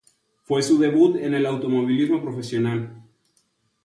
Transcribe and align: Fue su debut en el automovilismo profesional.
Fue 0.41 0.63
su 0.63 0.79
debut 0.79 1.15
en 1.17 1.35
el 1.35 1.45
automovilismo 1.45 2.23
profesional. 2.23 3.03